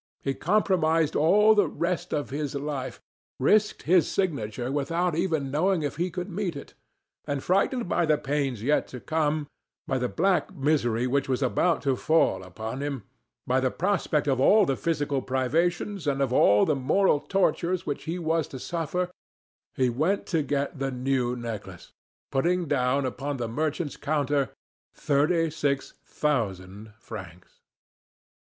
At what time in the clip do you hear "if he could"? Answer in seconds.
5.83-6.27